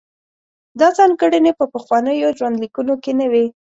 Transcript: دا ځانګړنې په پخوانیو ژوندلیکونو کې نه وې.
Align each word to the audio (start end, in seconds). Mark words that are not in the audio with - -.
دا 0.79 0.87
ځانګړنې 0.97 1.51
په 1.59 1.65
پخوانیو 1.73 2.35
ژوندلیکونو 2.37 2.93
کې 3.03 3.11
نه 3.19 3.25
وې. 3.31 3.45